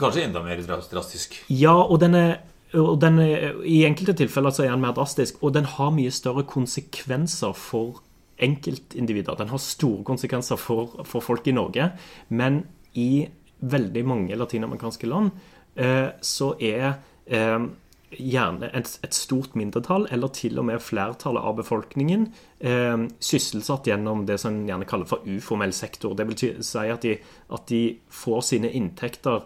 [0.00, 1.36] Kanskje enda mer drastisk?
[1.52, 2.38] Ja, og den er,
[2.76, 6.46] og den I enkelte tilfeller så er den mer drastisk, og den har mye større
[6.48, 8.02] konsekvenser for
[8.42, 9.36] enkeltindivider.
[9.38, 11.90] Den har store konsekvenser for, for folk i Norge,
[12.28, 13.26] men i
[13.64, 15.30] veldig mange latinamerikanske land
[15.74, 16.92] så er
[17.26, 17.66] eh,
[18.18, 22.28] gjerne et, stort mindretall, eller til og med flertallet av befolkningen,
[22.60, 26.14] eh, sysselsatt gjennom det som en gjerne kaller for uformell sektor.
[26.14, 27.16] Det vil si at de,
[27.50, 29.44] at de får sine inntekter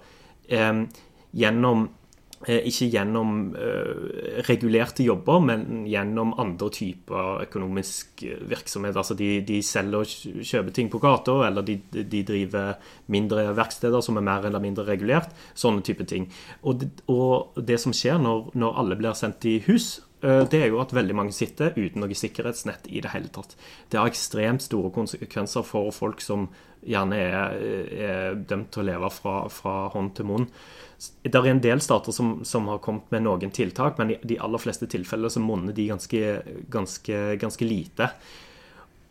[0.48, 0.84] eh,
[1.32, 1.97] gjennom eh,
[2.46, 8.96] ikke gjennom uh, regulerte jobber, men gjennom andre typer økonomisk virksomhet.
[8.96, 12.78] Altså de, de selger og kjøper ting på gata, eller de, de, driver
[13.10, 15.34] mindre verksteder som er mer eller mindre regulert.
[15.58, 16.28] Sånne type ting.
[16.62, 20.72] Og det, og det som skjer når, når alle blir sendt i hus, det er
[20.72, 23.52] jo at veldig mange sitter uten noe sikkerhetsnett i det hele tatt.
[23.90, 26.48] Det har ekstremt store konsekvenser for folk som
[26.86, 27.54] gjerne er,
[28.08, 30.48] er dømt til å leve fra, fra, hånd til munn.
[31.22, 34.38] Det er en del stater som, som, har kommet med noen tiltak, men i de
[34.42, 36.22] aller fleste tilfeller så monner de ganske,
[36.70, 38.10] ganske, ganske lite.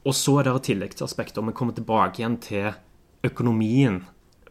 [0.07, 2.71] Og så er det et tilleggsaspekt, om vi kommer tilbake igjen til
[3.27, 4.01] økonomien.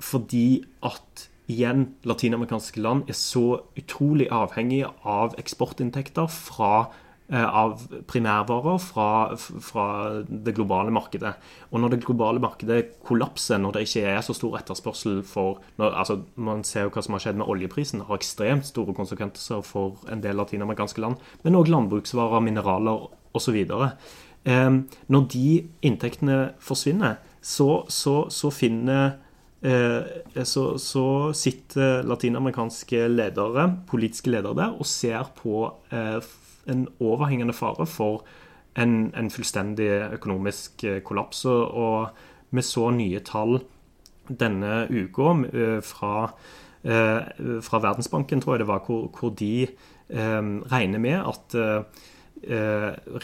[0.01, 6.89] Fordi at igjen, latinamerikanske land er så utrolig avhengige av eksportinntekter fra
[7.29, 9.85] Eh, av primærvarer fra, fra,
[10.29, 11.33] det globale markedet.
[11.75, 15.91] Og når det globale markedet kollapser, når det ikke er så stor etterspørsel for når,
[16.05, 17.99] altså Man ser jo hva som har skjedd med oljeprisen.
[17.99, 21.19] Det har ekstremt store konsekvenser for en del latinamerikanske land.
[21.43, 23.59] Men òg landbruksvarer, mineraler osv.
[24.47, 24.71] Eh,
[25.11, 25.51] når de
[25.83, 29.19] inntektene forsvinner, så, så, så finner
[29.65, 31.05] så, så,
[31.35, 36.21] sitter latinamerikanske ledere, politiske ledere der og ser på eh,
[36.71, 38.25] en overhengende fare for
[38.77, 41.45] en, en fullstendig økonomisk eh, kollaps.
[41.47, 42.09] Og
[42.55, 43.61] vi så nye tall
[44.27, 46.29] denne uka eh, fra,
[46.85, 47.31] eh,
[47.63, 49.69] fra Verdensbanken, tror jeg det var, hvor, hvor de
[50.07, 51.55] regner med at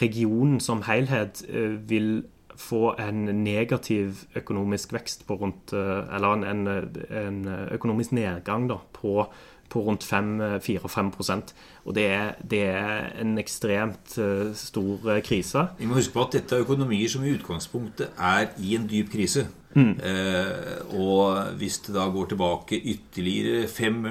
[0.01, 1.39] regionen som helhet
[1.87, 2.25] vil
[2.63, 7.41] få en negativ økonomisk vekst på rundt Eller en, en
[7.75, 9.27] økonomisk nedgang da, på
[9.73, 11.41] på rundt 4-5
[11.85, 15.67] Og det er, det er, en ekstremt uh, stor krise.
[15.79, 19.09] Vi må huske på at dette er økonomier som i utgangspunktet er i en dyp
[19.11, 19.47] krise.
[19.73, 19.97] Mm.
[20.05, 24.05] Eh, og hvis det da går tilbake ytterligere 5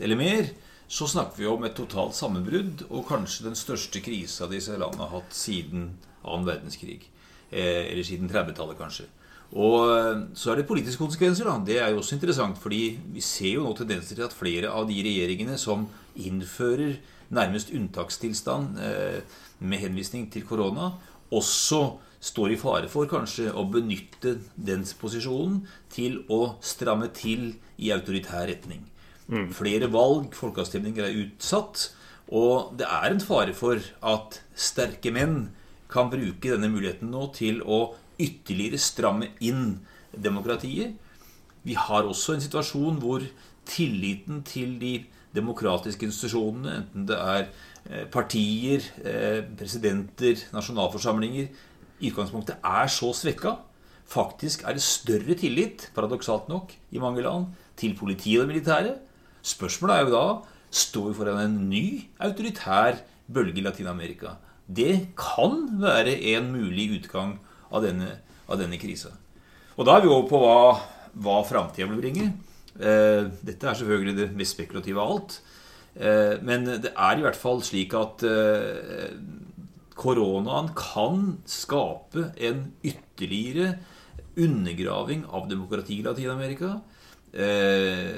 [0.00, 0.48] eller mer,
[0.88, 5.20] så snakker vi om et totalt sammenbrudd og kanskje den største krisa disse landene har
[5.20, 5.90] hatt siden
[6.24, 7.10] annen verdenskrig.
[7.54, 9.04] Eh, eller siden 30-tallet, kanskje.
[9.54, 11.46] Og eh, så er det politiske konsekvenser.
[11.46, 11.60] da.
[11.62, 14.88] Det er jo også interessant, fordi vi ser jo nå tendenser til at flere av
[14.88, 15.86] de regjeringene som
[16.18, 16.96] innfører
[17.34, 19.20] nærmest unntakstilstand eh,
[19.62, 20.96] med henvisning til korona,
[21.30, 27.92] også står i fare for kanskje å benytte den posisjonen til å stramme til i
[27.94, 28.82] autoritær retning.
[29.28, 29.50] Mm.
[29.54, 31.92] Flere valg, folkeavstemninger, er utsatt.
[32.34, 35.52] Og det er en fare for at sterke menn
[35.94, 39.80] kan bruke denne muligheten nå til å ytterligere stramme inn
[40.14, 40.94] demokratiet.
[41.64, 43.24] Vi har også en situasjon hvor
[43.68, 44.94] tilliten til de
[45.34, 47.46] demokratiske institusjonene, enten det er
[47.88, 51.48] eh, partier, eh, presidenter, nasjonalforsamlinger,
[52.02, 53.56] i utgangspunktet er så svekka.
[54.10, 57.48] Faktisk er det større tillit, paradoksalt nok, i mange land
[57.80, 58.98] til politiet og militære.
[59.44, 60.26] Spørsmålet er jo da
[60.74, 61.84] står vi foran en ny
[62.22, 64.36] autoritær bølge i Latin-Amerika.
[64.66, 67.36] Det kan være en mulig utgang
[67.70, 68.10] av denne,
[68.48, 69.12] av denne krisa.
[69.76, 70.58] Og da er vi over på hva,
[71.24, 72.30] hva framtida vil bringe.
[72.74, 75.38] Eh, dette er selvfølgelig det mest spekulative av alt.
[75.94, 79.12] Eh, men det er i hvert fall slik at eh,
[79.98, 83.76] koronaen kan skape en ytterligere
[84.34, 86.78] undergraving av demokrati i Latin-Amerika.
[87.34, 88.12] Eh,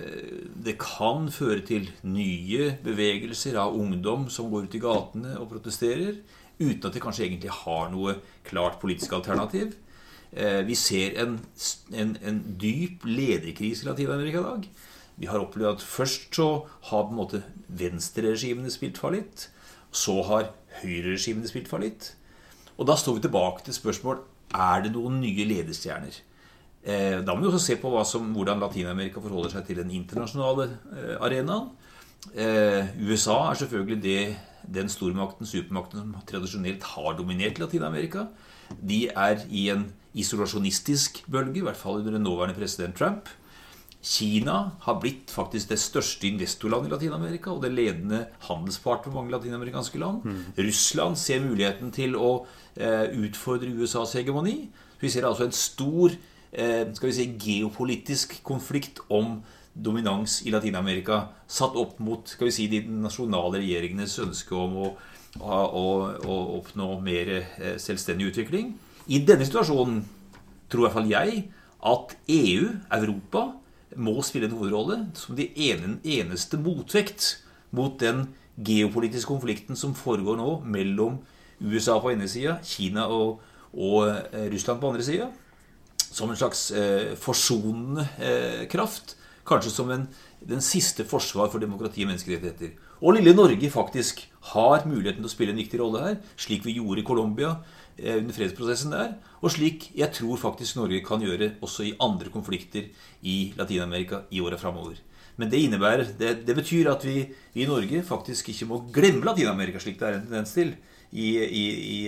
[0.66, 6.18] det kan føre til nye bevegelser av ungdom som går ut i gatene og protesterer
[6.58, 9.72] uten at de kanskje egentlig har noe klart politisk alternativ.
[10.36, 11.38] Eh, vi ser en,
[11.96, 14.68] en, en dyp lederkrise i Latin-Amerika i dag.
[15.16, 16.50] Vi har opplevd at først så
[16.90, 19.48] har på en måte venstreregimene spilt fallitt.
[19.96, 20.50] Så har
[20.82, 22.12] høyreregimene spilt fallitt.
[22.76, 24.20] Og da står vi tilbake til spørsmål
[24.52, 26.20] er det noen nye ledestjerner.
[26.86, 30.68] Eh, da må vi også se på som, hvordan Latin-Amerika forholder seg til den internasjonale
[30.94, 31.72] eh, arenaen.
[32.26, 34.20] USA er selvfølgelig det
[34.74, 38.26] den stormakten, supermakten, som tradisjonelt har dominert Latin-Amerika,
[38.82, 43.28] de er i en isolasjonistisk bølge, i hvert fall under den nåværende president Trump.
[44.06, 49.34] Kina har blitt faktisk det største investorlandet i Latin-Amerika og det ledende handelspart for mange
[49.34, 50.22] latinamerikanske land.
[50.24, 50.44] Mm.
[50.58, 54.68] Russland ser muligheten til å eh, utfordre USAs hegemoni.
[55.00, 59.42] Vi ser altså en stor eh, skal vi si, geopolitisk konflikt om
[59.76, 64.88] dominans i Latin-Amerika satt opp mot skal vi si, de nasjonale regjeringenes ønske om å,
[65.40, 65.86] å,
[66.16, 68.72] å oppnå mer eh, selvstendig utvikling.
[69.06, 70.00] I denne situasjonen
[70.72, 71.44] tror i hvert fall jeg
[71.86, 73.46] at EU, Europa,
[73.96, 77.38] må spille en hovedrolle som de ene, eneste motvekt
[77.72, 78.26] mot den
[78.56, 81.20] geopolitiske konflikten som foregår nå mellom
[81.62, 83.40] USA på ene sida, Kina og,
[83.72, 85.30] og eh, Russland på andre sida.
[86.12, 90.06] Som en slags eh, forsonende eh, kraft kanskje som en,
[90.46, 92.74] den siste forsvar for demokrati og menneskerettigheter.
[93.04, 96.78] Og lille Norge faktisk har muligheten til å spille en viktig rolle her, slik vi
[96.78, 97.52] gjorde i Colombia
[97.98, 102.32] eh, under fredsprosessen der, og slik jeg tror faktisk Norge kan gjøre også i andre
[102.32, 102.88] konflikter
[103.22, 104.98] i Latin-Amerika i åra framover.
[105.36, 109.82] Men det innebærer, det, det betyr at vi, i Norge faktisk ikke må glemme Latin-Amerika,
[109.82, 110.72] slik det er en tendens til
[111.12, 111.98] i, i, i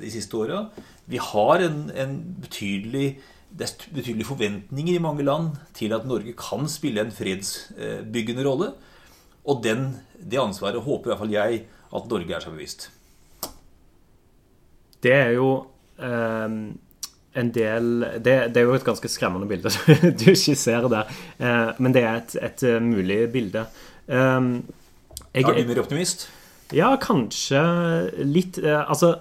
[0.00, 0.64] de siste åra.
[1.08, 3.18] Vi har en, en betydelig
[3.48, 8.72] det er betydelige forventninger i mange land til at Norge kan spille en fredsbyggende rolle.
[9.48, 11.62] Og den, det ansvaret håper i hvert fall jeg
[11.96, 12.90] at Norge er seg bevisst.
[15.02, 15.48] Det er jo
[16.02, 16.56] eh,
[17.38, 19.70] en del det, det, er jo et ganske skremmende bilde
[20.20, 21.14] du skisserer der.
[21.38, 23.64] Eh, men det er et, et eh, mulig bilde.
[24.08, 24.50] Eh,
[25.32, 26.28] jeg, er du mer optimist?
[26.74, 27.62] Ja, kanskje
[28.26, 28.58] litt.
[28.60, 29.14] Eh, altså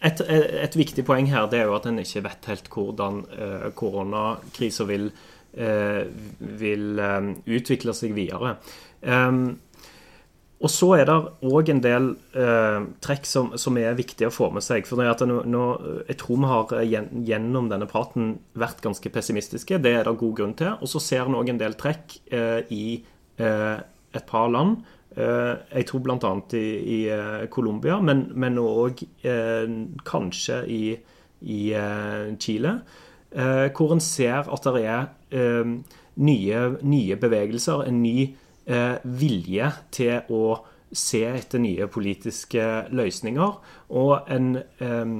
[0.00, 3.66] et, et, viktig poeng her det er jo at en ikke vet helt hvordan uh,
[3.76, 5.10] koronakrisa vil,
[5.60, 6.04] uh,
[6.38, 8.56] vil um, utvikle seg videre.
[9.04, 9.58] Um,
[10.60, 11.16] og så er det
[11.48, 14.84] òg en del uh, trekk som, som, er viktige å få med seg.
[14.88, 15.62] For nå,
[16.10, 16.96] Jeg tror vi har eh,
[17.30, 19.80] gjennom denne praten vært ganske pessimistiske.
[19.80, 20.74] Det er det god grunn til.
[20.84, 22.84] Og så ser en òg en del trekk eh, i
[23.40, 24.82] et par land
[25.16, 26.32] Jeg tror bl.a.
[26.54, 29.08] i, i Colombia, men også
[30.06, 30.82] kanskje i,
[31.40, 31.60] i
[32.38, 32.76] Chile.
[33.30, 35.08] Hvor en ser at det er
[36.14, 38.28] nye, nye bevegelser, en ny
[39.02, 40.44] vilje til å
[40.92, 43.58] se etter nye politiske løsninger.
[43.98, 45.14] Og en, en,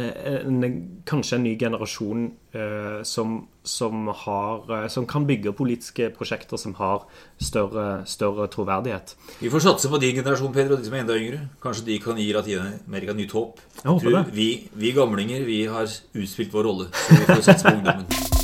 [0.00, 0.66] en
[1.08, 2.26] kanskje en ny generasjon
[2.56, 7.04] eh, som, som, har, eh, som, kan bygge politiske prosjekter som har
[7.42, 9.16] større, større, troverdighet.
[9.40, 11.42] Vi får satse på din generasjon, Peder, og de som er enda yngre.
[11.62, 13.60] Kanskje de kan gi Latin-Amerika nytt håp.
[13.84, 18.32] Vi, vi, vi, gamlinger vi har utspilt vår rolle, så vi får satse på ungdommen.